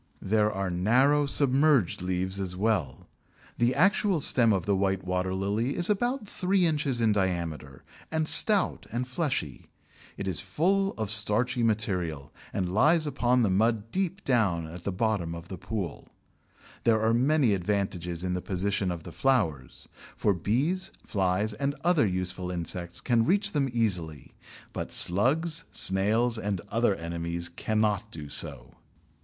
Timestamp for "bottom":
14.91-15.35